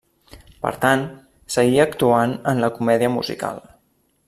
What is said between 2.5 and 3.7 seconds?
en la comèdia musical.